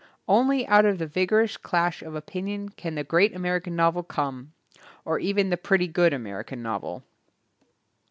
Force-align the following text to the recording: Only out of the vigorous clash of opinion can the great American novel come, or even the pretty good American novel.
Only 0.27 0.65
out 0.65 0.85
of 0.85 0.97
the 0.97 1.05
vigorous 1.05 1.57
clash 1.57 2.01
of 2.01 2.15
opinion 2.15 2.69
can 2.69 2.95
the 2.95 3.03
great 3.03 3.35
American 3.35 3.75
novel 3.75 4.01
come, 4.01 4.53
or 5.05 5.19
even 5.19 5.51
the 5.51 5.57
pretty 5.57 5.87
good 5.87 6.11
American 6.11 6.63
novel. 6.63 7.03